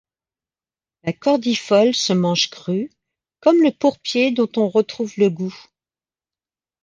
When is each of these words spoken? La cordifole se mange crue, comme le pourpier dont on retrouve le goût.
La 1.03 1.13
cordifole 1.13 1.93
se 1.93 2.11
mange 2.11 2.49
crue, 2.49 2.89
comme 3.39 3.61
le 3.61 3.69
pourpier 3.69 4.31
dont 4.31 4.49
on 4.55 4.67
retrouve 4.67 5.13
le 5.17 5.29
goût. 5.29 5.55